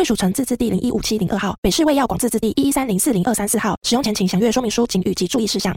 [0.00, 3.76] 贵属城自治地零一五七零二号，北市卫药广自治地一一三零四零二三四号。
[3.82, 5.76] 使用前请详阅说明书、警语及注意事项。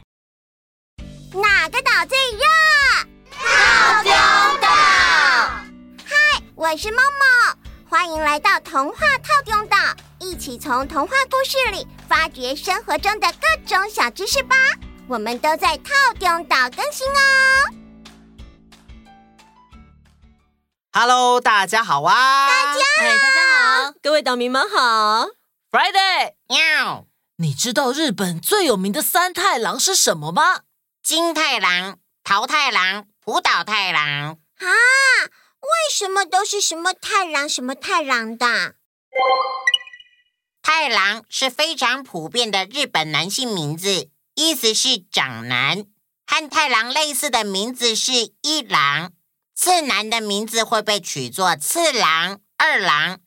[1.33, 2.39] 哪个岛最热？
[3.29, 4.13] 套丁
[4.61, 4.69] 岛。
[6.05, 7.57] 嗨，我是梦梦，
[7.89, 9.75] 欢迎来到童话套丁岛，
[10.21, 14.55] 一起从童话故事里发掘生活中的各种小知识吧。
[15.09, 17.75] 我们都在套丁岛更新哦。
[20.93, 22.47] Hello，大家好啊！
[22.47, 23.62] 大家好，大家好，
[24.01, 25.27] 各位岛民们好。
[25.71, 27.07] Friday，喵！
[27.37, 30.61] 你知道日本最有名的三太郎是什么吗？
[31.01, 34.37] 金太郎、桃太郎、浦岛太郎。
[34.57, 34.67] 啊，
[35.61, 38.75] 为什么都是什么太郎、什么太郎的？
[40.61, 45.85] 太郎是非常普遍的日本男性名字，意思是长男。
[46.25, 49.11] 和太郎类似的名字是一郎。
[49.55, 53.19] 次男的名字会被取作次郎、二郎，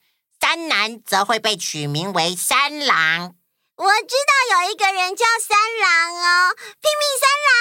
[0.49, 3.35] 三男则会被取名为三郎。
[3.75, 7.59] 我知道有一个人叫三郎哦，拼命三郎。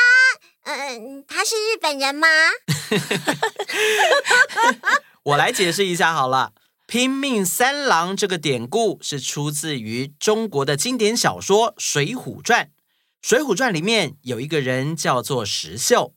[0.66, 2.28] 嗯，他是日本人吗？
[5.23, 6.53] 我来解释一下好了
[6.86, 12.66] ，“拼命三郎”这个典故是出自于中国的经典小说《水浒传》。
[13.23, 16.13] 《水浒传》里面有一个人叫做石秀。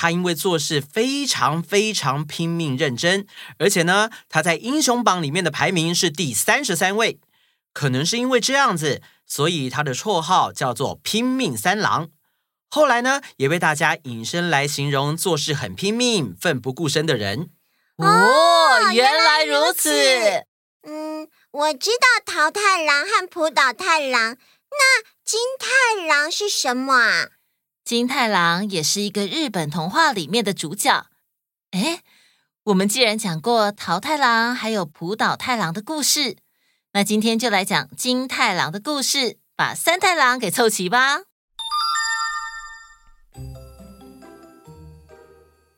[0.00, 3.26] 他因为做事非常非常拼命认真，
[3.58, 7.20] 而且呢，他在英雄榜里面的排名是第三十三位。
[7.74, 12.08] 可能是因为这样子，所以他的绰号叫做“拼命三郎”。
[12.70, 17.50] 后来呢，也被大家引申来形容做事很拼命、奋不顾身的人。
[17.96, 19.90] 哦，原来如此。
[20.88, 24.38] 嗯，我知道桃太郎和浦岛太郎，
[24.70, 27.28] 那金太郎是什么啊？
[27.90, 31.06] 金太郎也是一个日本童话里面的主角。
[31.72, 32.04] 哎，
[32.66, 36.36] 我们既然讲过桃太郎还有浦岛太郎的故事，
[36.92, 41.22] 那今天就来讲金太郎的故事，把三太郎给凑齐吧。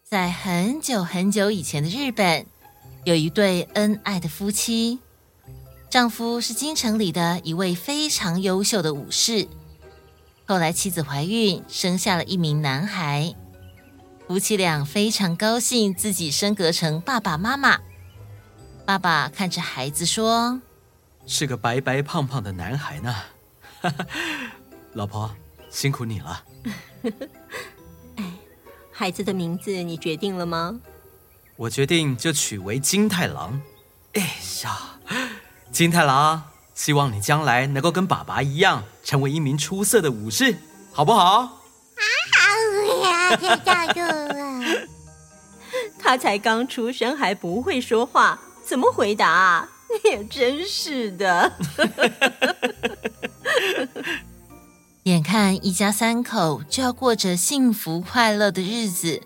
[0.04, 2.44] 在很久很久以前的日本，
[3.04, 4.98] 有一对恩爱的夫妻，
[5.88, 9.48] 丈夫是京城里的一位非常优秀的武士。
[10.46, 13.34] 后来妻子怀孕，生下了一名男孩，
[14.26, 17.80] 夫妻俩非常高兴自己升格成爸爸妈妈。
[18.84, 20.60] 爸爸看着孩子说
[21.26, 23.14] ：“是个白白胖胖的男孩呢。
[24.92, 25.30] ”老婆，
[25.70, 26.44] 辛苦你了。
[28.16, 28.24] 哎，
[28.90, 30.80] 孩子的名字你决定了吗？
[31.56, 33.62] 我决定就取为金太郎。
[34.14, 34.20] 哎
[34.64, 34.98] 呀，
[35.70, 36.42] 金太郎。
[36.74, 40.56] 希望你将来能够跟爸爸一样，成为一名出色的武士，
[40.92, 41.38] 好不好？
[41.38, 42.02] 啊，
[42.36, 44.60] 好呀，太大度了。
[45.98, 49.68] 他才刚出生，还不会说话，怎么回答？
[50.04, 51.52] 也真是的。
[55.04, 59.22] 眼看一家三口就要过着幸福快乐的日子，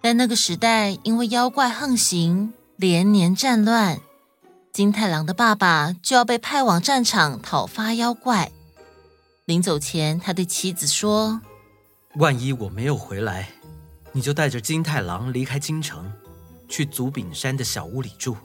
[0.00, 3.98] 但那个时代因为妖怪横行，连年战乱。
[4.74, 8.50] 金太郎的爸爸就要被派往战场讨伐妖怪。
[9.44, 11.40] 临走前，他对妻子说
[12.18, 13.50] ：“万一我没有回来，
[14.10, 16.12] 你就带着金太郎离开京城，
[16.68, 18.36] 去祖丙山的小屋里住。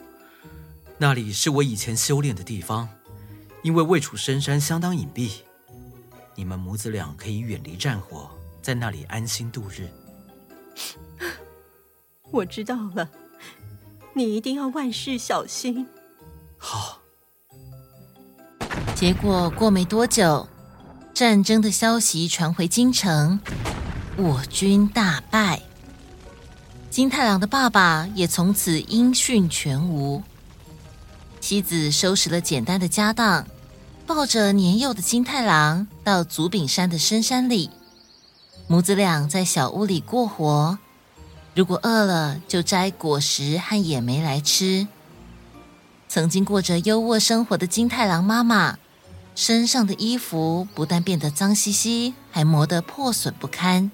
[0.99, 2.87] 那里是我以前修炼的地方，
[3.63, 5.31] 因为位处深山，相当隐蔽。
[6.35, 8.29] 你们母子俩可以远离战火，
[8.61, 9.89] 在那里安心度日。
[12.29, 13.09] ”我知道了，
[14.13, 15.87] 你一定要万事小心。
[16.59, 16.99] 好。
[18.93, 20.47] 结果过没多久，
[21.13, 23.39] 战争的消息传回京城，
[24.17, 25.61] 我军大败。
[26.89, 30.21] 金太郎的爸爸也从此音讯全无。
[31.39, 33.47] 妻子收拾了简单的家当，
[34.05, 37.69] 抱着年幼的金太郎到祖炳山的深山里，
[38.67, 40.77] 母子俩在小屋里过活。
[41.55, 44.87] 如果饿了，就摘果实和野莓来吃。
[46.09, 48.79] 曾经过着优渥生活的金太郎妈妈，
[49.35, 53.91] 身上的衣服不但变得脏兮兮，还磨得破损不堪。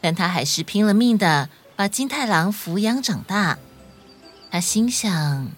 [0.00, 3.58] 但她还是拼了命的把金太郎抚养长大。
[4.50, 5.50] 她心想：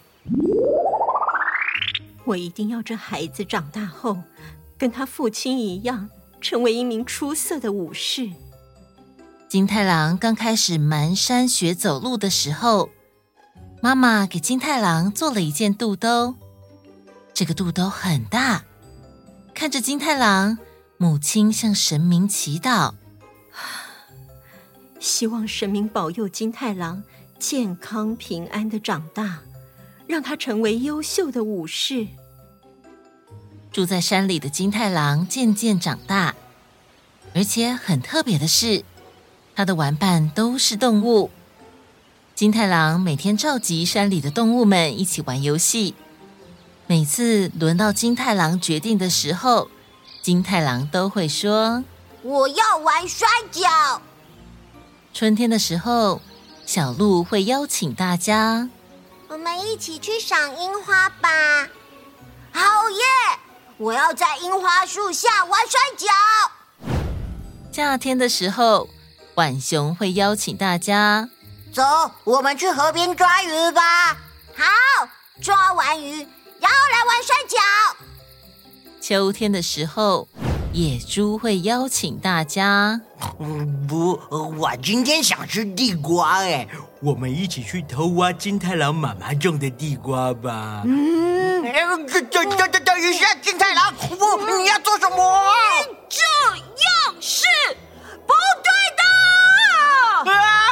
[2.24, 4.18] 我一定要这孩子长大后，
[4.76, 6.10] 跟他父亲一样，
[6.40, 8.28] 成为一名出色的武士。
[9.48, 12.90] 金太郎刚开始蹒跚学走路的时候，
[13.84, 16.36] 妈妈给金太郎做了一件肚兜。
[17.34, 18.62] 这个肚兜很大，
[19.52, 20.56] 看着金太郎，
[20.98, 22.94] 母亲向神明祈祷，
[25.00, 27.02] 希望神明保佑金太郎
[27.40, 29.40] 健康平安的长大，
[30.06, 32.06] 让他成为优秀的武士。
[33.72, 36.36] 住在山里的金太郎渐渐长大，
[37.34, 38.84] 而且很特别的是，
[39.56, 41.32] 他的玩伴都是动物。
[42.42, 45.94] 金太郎每天召集山里的动物们一起玩游戏。
[46.88, 49.70] 每次轮到金太郎决定的时候，
[50.22, 51.84] 金太郎都会说
[52.22, 54.02] ：“我要玩摔跤。”
[55.14, 56.20] 春天的时候，
[56.66, 58.68] 小鹿会邀请大家
[59.30, 61.68] ：“我们一起去赏樱花吧！”
[62.50, 62.60] 好
[62.90, 63.38] 耶！
[63.76, 66.08] 我要在樱花树下玩摔跤。
[67.70, 68.88] 夏天的时候，
[69.36, 71.28] 浣熊会邀请大家
[71.72, 71.82] ：“走，
[72.24, 74.16] 我们去河边抓鱼吧！”
[74.54, 75.08] 好，
[75.40, 76.26] 抓完鱼。
[76.60, 77.58] 然后来玩摔跤。
[79.00, 80.28] 秋天的时候，
[80.72, 83.00] 野猪会邀请大家。
[83.40, 86.68] 嗯，不，我今天想吃地瓜哎，
[87.00, 90.82] 我们一起去偷挖金太郎妈妈种的地瓜吧。
[90.84, 95.42] 嗯，等等等等等一下，金太郎，不，你要做什么？
[96.08, 97.46] 这样是
[98.26, 99.02] 不对的。
[100.30, 100.71] 啊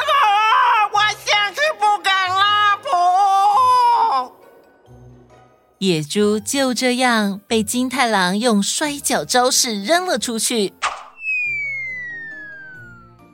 [5.79, 10.73] 野猪就这样被金太郎用摔跤招式扔了出去。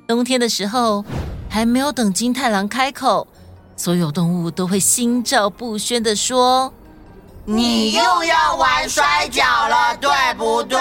[0.07, 1.03] 冬天的时候，
[1.49, 3.27] 还没有等金太郎开口，
[3.75, 6.73] 所有动物都会心照不宣的说
[7.43, 10.79] ：“你又要玩摔跤了，对不对？”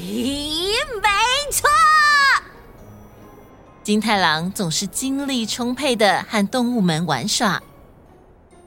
[0.00, 0.72] 咦，
[1.02, 1.08] 没
[1.52, 1.68] 错。
[3.88, 7.62] 金太郎总是精力充沛的和动物们玩耍。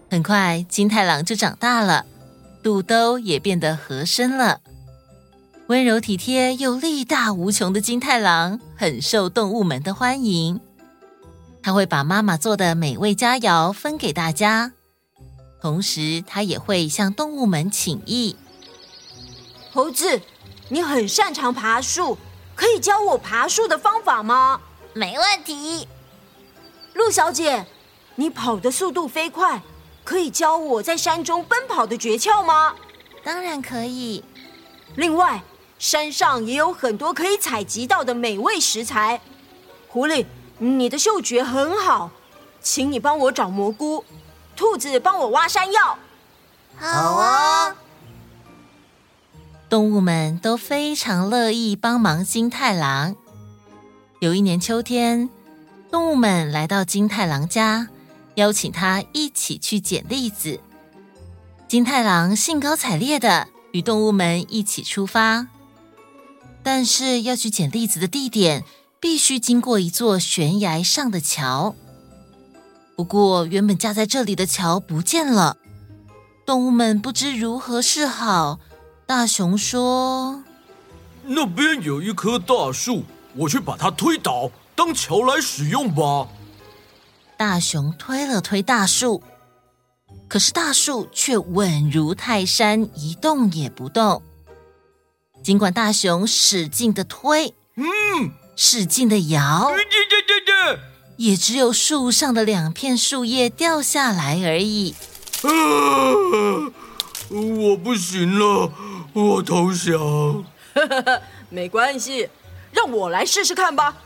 [0.09, 2.07] 很快，金太郎就长大了，
[2.63, 4.61] 肚兜也变得合身了。
[5.67, 10.59] 温柔体贴又力大无穷的金太郎很受动物们的欢迎。
[11.61, 14.71] 他会把妈妈做的美味佳肴分给大家，
[15.61, 18.35] 同时他也会向动物们请益。
[19.71, 20.19] 猴子，
[20.69, 22.17] 你很擅长爬树，
[22.55, 24.59] 可以教我爬树的方法吗？
[24.93, 25.87] 没问题。
[26.93, 27.65] 陆小姐，
[28.15, 29.61] 你跑的速度飞快。
[30.03, 32.73] 可以教我在山中奔跑的诀窍吗？
[33.23, 34.23] 当然可以。
[34.95, 35.43] 另外，
[35.77, 39.21] 山上也有很多可以采集到的美味食材。
[39.87, 40.25] 狐狸，
[40.57, 42.09] 你的嗅觉很好，
[42.59, 44.03] 请你帮我找蘑菇。
[44.55, 45.97] 兔子，帮我挖山药。
[46.77, 47.75] 好啊。
[49.69, 53.15] 动物们都非常乐意帮忙金太郎。
[54.21, 55.31] 有一年秋天，
[55.89, 57.89] 动物们来到金太郎家。
[58.35, 60.59] 邀请他一起去捡栗子。
[61.67, 65.47] 金太郎兴高采烈的与动物们一起出发，
[66.61, 68.63] 但是要去捡栗子的地点
[68.99, 71.75] 必须经过一座悬崖上的桥。
[72.95, 75.57] 不过，原本架在这里的桥不见了，
[76.45, 78.59] 动物们不知如何是好。
[79.07, 80.43] 大熊说
[81.25, 83.03] ：“那边有一棵大树，
[83.35, 86.27] 我去把它推倒，当桥来使用吧。”
[87.37, 89.23] 大熊推了推大树，
[90.27, 94.21] 可是大树却稳如泰山，一动也不动。
[95.43, 97.85] 尽管大熊使劲的推，嗯，
[98.55, 100.79] 使劲的摇，对对对对，
[101.17, 104.93] 也只有树上的两片树叶掉下来而已。
[105.41, 105.49] 啊，
[107.29, 108.71] 我不行了，
[109.13, 110.45] 我投降。
[111.49, 112.29] 没关系，
[112.71, 113.97] 让我来试试看吧。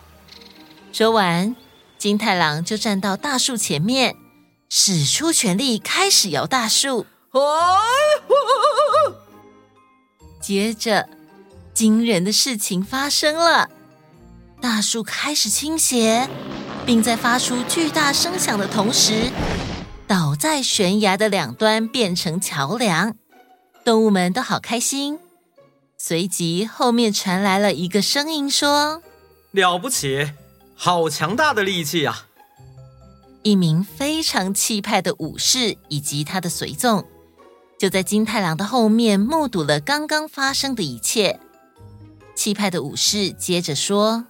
[0.91, 1.55] 说完。
[1.97, 4.15] 金太郎就站到大树前面，
[4.69, 7.07] 使出全力开始摇大树。
[10.39, 11.09] 接着，
[11.73, 13.69] 惊人的事情发生了，
[14.61, 16.29] 大树开始倾斜，
[16.85, 19.31] 并在发出巨大声响的同时，
[20.05, 23.15] 倒在悬崖的两端，变成桥梁。
[23.83, 25.17] 动物们都好开心。
[26.07, 29.01] 随即，后面传来了一个声音说
[29.49, 30.33] ：“了不起！”
[30.77, 32.27] 好强大的力气啊！
[33.41, 37.03] 一名非常气派的武士以及他的随从，
[37.79, 41.39] 就在金太郎的后面目睹了刚刚发生的一切。
[42.35, 44.25] 气派的武士接着说：“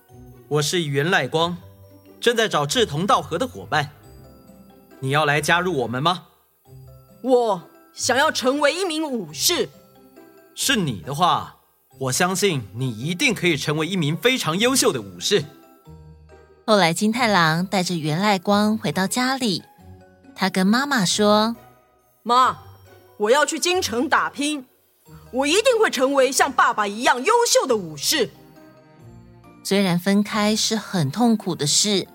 [0.48, 1.58] 我是源赖光，
[2.22, 3.89] 正在找志同道合的伙伴。
[5.01, 6.27] 你要来加入我们吗？”
[7.22, 7.62] 我
[7.94, 9.67] 想要成为一名武士。
[10.58, 11.54] 是你的话，
[11.98, 15.46] 我相信你一定可以成为一名非常优秀的武士。
[16.68, 19.64] 后来，金太郎带着源赖光回到家里，
[20.36, 21.56] 他跟妈妈说
[22.24, 22.58] ：“妈，
[23.18, 24.66] 我要去京城打拼，
[25.32, 28.32] 我一定会成为像爸爸一样优秀的武士。”
[29.64, 32.08] 虽然分开是很痛苦的事，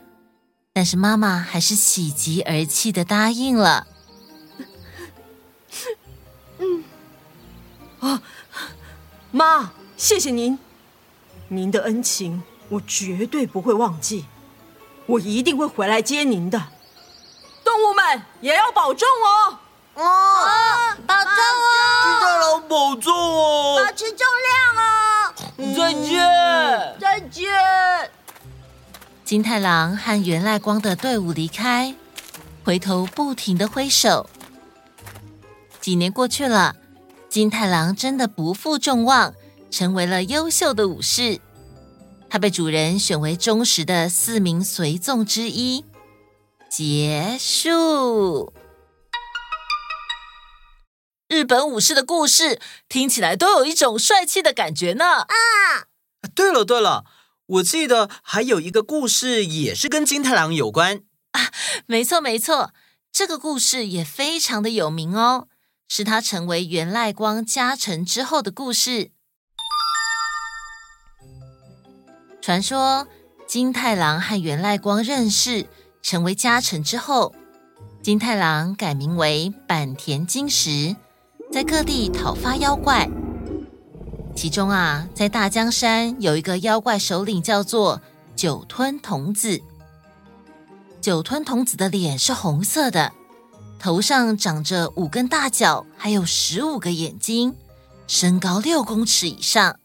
[0.72, 3.86] 但是妈妈还是喜极而泣的答应了。
[6.58, 6.84] 嗯，
[8.00, 8.22] 啊，
[9.32, 10.58] 妈，谢谢您，
[11.48, 14.26] 您的恩情我绝对不会忘记。
[15.06, 16.58] 我一定会回来接您的，
[17.64, 19.58] 动物们也要保重哦！
[19.94, 22.02] 哦，哦保重哦！
[22.04, 23.84] 金太郎保重哦！
[23.84, 25.34] 保持重量哦！
[25.76, 28.10] 再见，再见！
[29.24, 31.94] 金太郎和源赖光的队伍离开，
[32.64, 34.28] 回头不停的挥手。
[35.80, 36.76] 几年过去了，
[37.30, 39.32] 金太郎真的不负众望，
[39.70, 41.40] 成为了优秀的武士。
[42.28, 45.84] 他被主人选为忠实的四名随从之一。
[46.68, 48.52] 结束。
[51.28, 55.20] 日本武士的故事听起来都有一种帅气的感觉呢。
[55.20, 55.28] 啊，
[56.34, 57.04] 对了对了，
[57.46, 61.52] 我记得还有一个故事也是跟金太郎有关啊。
[61.86, 62.72] 没错没错，
[63.12, 65.46] 这个故事也非常的有名哦，
[65.92, 69.10] 是他成为源赖光家臣之后的故事。
[72.40, 73.08] 传说
[73.48, 75.66] 金太郎和源赖光认识，
[76.00, 77.34] 成为家臣之后，
[78.00, 80.94] 金太郎改名为坂田金石，
[81.50, 83.10] 在各地讨伐妖怪。
[84.36, 88.00] 其中啊，在大江山有一个妖怪首领叫做
[88.36, 89.60] 酒吞童子。
[91.00, 93.12] 酒吞童子的脸是红色的，
[93.80, 97.56] 头上长着五根大角，还有十五个眼睛，
[98.06, 99.80] 身高六公尺以上。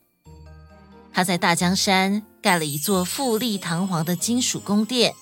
[1.14, 5.16] 他在大江山盖了一座富丽堂皇的金属宫殿，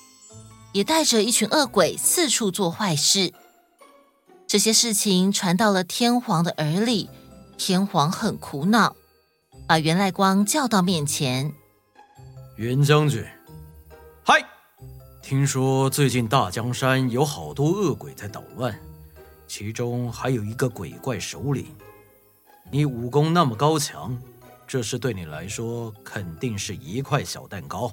[0.72, 3.32] 也带着一群恶鬼四处做坏事。
[4.48, 7.08] 这些事情传到了天皇的耳里，
[7.56, 8.96] 天皇很苦恼，
[9.68, 11.52] 把源赖光叫到面前。
[12.56, 13.24] 袁将军，
[14.24, 14.44] 嗨，
[15.24, 18.78] 听说最近大江山有好多恶鬼在捣乱，
[19.48, 21.74] 其中还有一个鬼怪首领。
[22.70, 24.14] 你武功那么高强。
[24.66, 27.90] 这事对你来说肯定是一块小蛋糕。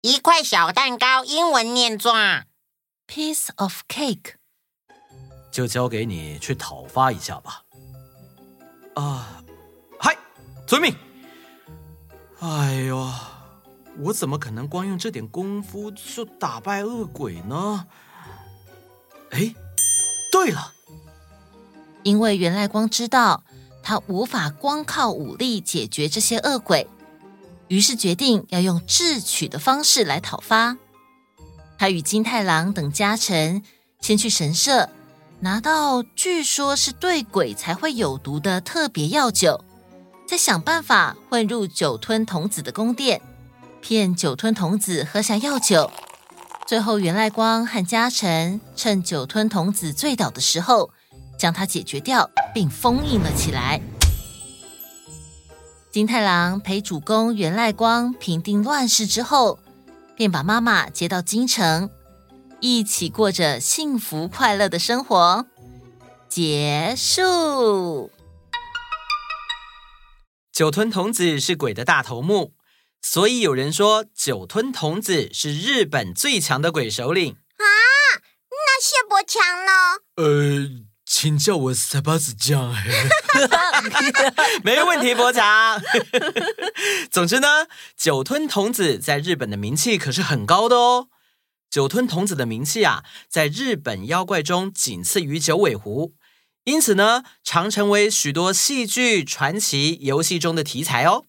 [0.00, 2.14] 一块小蛋糕，英文念作
[3.06, 4.36] “piece of cake”。
[5.52, 7.62] 就交给你去讨伐一下吧。
[8.94, 9.44] 啊，
[9.98, 10.16] 嗨，
[10.66, 10.96] 遵命。
[12.40, 13.06] 哎呦，
[14.00, 17.86] 我怎么可能光用这点功夫就打败恶鬼呢？
[19.30, 19.54] 哎，
[20.30, 20.72] 对了，
[22.02, 23.44] 因为源赖光知道。
[23.88, 26.88] 他无法光靠武力解决这些恶鬼，
[27.68, 30.76] 于是决定要用智取的方式来讨伐。
[31.78, 33.62] 他与金太郎等家臣
[34.00, 34.88] 先去神社，
[35.38, 39.64] 拿到据说是对鬼才会有毒的特别药酒，
[40.26, 43.22] 再想办法混入酒吞童子的宫殿，
[43.88, 45.92] 骗酒吞童子喝下药酒。
[46.66, 50.90] 最后，源赖光和家臣趁酒吞童子醉倒的时候，
[51.38, 53.80] 将他解决掉，并封印了起来。
[55.92, 59.60] 金太郎陪主公源赖光平定乱世之后，
[60.16, 61.88] 便把妈妈接到京城，
[62.58, 65.46] 一起过着幸福快乐的生活。
[66.28, 68.10] 结束。
[70.52, 72.54] 酒吞童子是鬼的大头目，
[73.08, 77.64] 所以有人说酒吞童子是日本最强的鬼首领啊。
[78.50, 79.72] 那谢伯强呢？
[80.16, 80.86] 呃。
[81.08, 82.74] 请叫我三八子酱，
[84.64, 85.80] 没问题，伯强。
[87.08, 91.06] 总之呢，酒吞童子在日本的名气可是很高的哦。
[91.70, 96.14] 酒吞童子的名气啊，在日本妖怪中仅次于九尾狐，
[96.64, 101.24] 因此呢，常成为许多戏剧、传奇、游戏中的题材哦。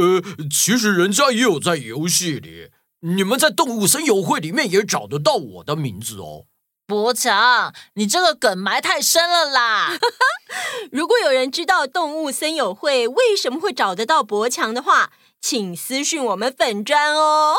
[0.00, 6.46] 呃，其实人家也有在游戏里，你们在动物森友会里面也找得到我的名字哦。
[6.86, 9.96] 博强，你这个梗埋太深了啦！
[10.90, 17.54] 如果有人知道动物森友会为什么会找得到博强的话，请私讯我们粉砖哦。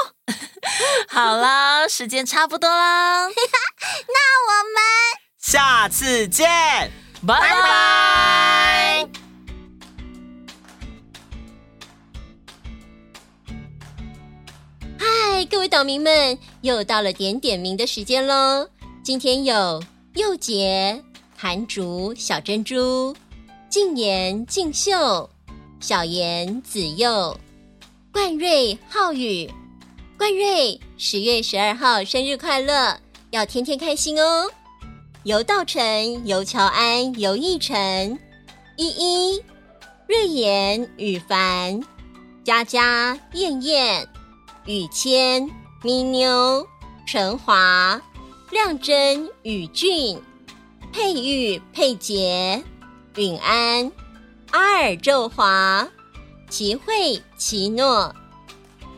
[1.08, 4.84] 好啦，时间差不多啦， 那我们
[5.40, 6.92] 下次见，
[7.26, 8.51] 拜拜。
[15.52, 18.66] 各位岛民们，又到了点点名的时间喽。
[19.04, 19.84] 今天有
[20.16, 21.04] 佑杰、
[21.36, 23.14] 韩竹、小珍珠、
[23.68, 25.30] 静言、静秀、
[25.82, 27.38] 小妍、子佑、
[28.14, 29.52] 冠瑞、浩宇。
[30.18, 32.98] 冠瑞，十月十二号生日快乐，
[33.32, 34.50] 要天天开心哦！
[35.24, 38.18] 游道成、游乔安、游奕晨、
[38.78, 39.44] 依依、
[40.08, 41.84] 瑞妍、羽凡、
[42.42, 44.08] 佳佳、燕燕、
[44.66, 45.50] 雨谦、
[45.84, 46.68] 咪妞、
[47.08, 48.00] 陈华、
[48.52, 50.22] 亮真、宇俊、
[50.94, 52.64] 佩玉、佩杰、
[53.16, 53.92] 允安、
[54.52, 55.88] 阿尔宙华、
[56.48, 58.14] 齐慧、齐诺。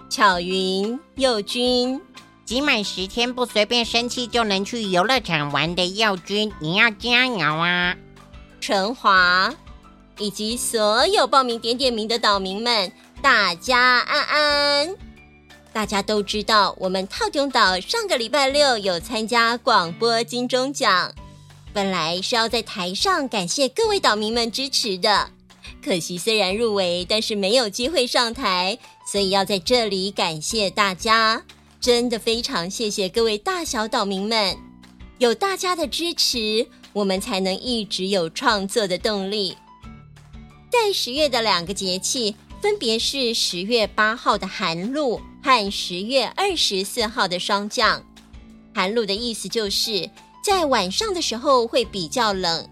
[0.10, 2.02] 巧云、佑君，
[2.44, 7.96] 集满十天不随便生气就能去游乐场玩的耀君，你要加油啊！
[8.60, 9.54] 陈华，
[10.20, 12.92] 以及所有报名点点名的岛民们，
[13.22, 14.96] 大家安安。
[15.74, 21.12] 大家都知道，我们套中岛上个礼拜六有参加广播金钟奖，
[21.74, 25.32] 本来是要在台上感谢各位岛民们支持的。
[25.84, 28.78] 可惜，虽然入围，但是没有机会上台，
[29.12, 31.44] 所以要在这里感谢大家，
[31.82, 34.56] 真的非常谢谢各位大小岛民们，
[35.18, 39.58] 有大家的支持，我们才能一直有创作的动力。
[40.72, 48.02] 在十月的两个节气，分别是十月八号的寒露和十月二十四号的霜降。
[48.74, 50.10] 寒露的意思就是
[50.42, 52.66] 在晚上的时候会比较冷，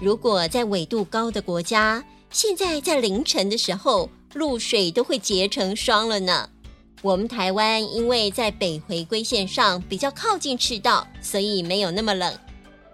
[0.00, 2.02] 如果在纬度高的国家。
[2.30, 6.48] 现在在凌晨的时候，露水都会结成霜了呢。
[7.02, 12.34] 我们台湾因为在北回归线上比较靠近赤道，所以没有那么冷。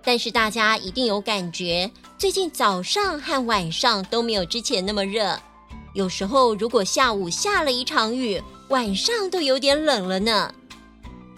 [0.03, 1.89] 但是大家一定有感觉，
[2.19, 5.41] 最近早上和晚上都没有之前那么热。
[5.93, 10.55] 有时候如果下午下了一场雨，晚上都有点冷了呢。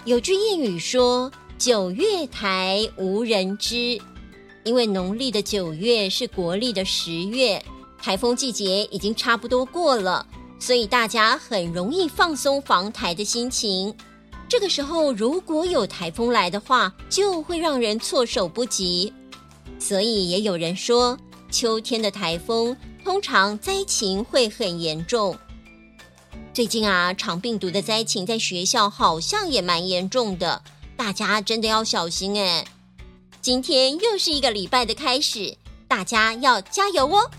[0.05, 3.99] 有句谚语说：“九月台无人知”，
[4.65, 7.63] 因为农历的九月是国历的十月。
[8.01, 10.27] 台风季节已经差不多过了，
[10.59, 13.95] 所以大家很容易放松防台的心情。
[14.49, 19.13] 这个时候如果有台风来的话，就会让人措手不及。
[19.79, 21.17] 所以也有人说，
[21.51, 25.37] 秋天的台风通常灾情会很严重。
[26.55, 30.63] 最近啊，肠病毒的灾情在学校好像也蛮严重的，
[30.97, 32.65] 大家真的要小心哎。
[33.41, 35.57] 今天又是一个礼拜的开始，
[35.89, 37.31] 大家要加油哦！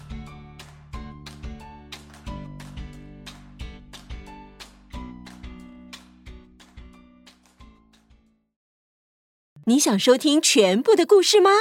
[9.65, 11.51] 你想收听全部的故事吗？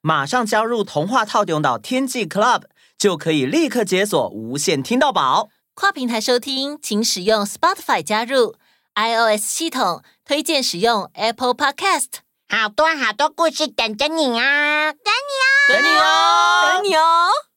[0.00, 2.64] 马上加入童话套用岛天际 Club，
[3.02, 5.48] 就可以立刻解锁无线听到宝。
[5.74, 8.54] 跨平台收听请使用 spotify 加入。
[8.94, 16.68] ios 系统推荐使用 apple podcast 好多好多故事等着你啊等你哦等你哦。
[16.68, 17.51] 等你哦。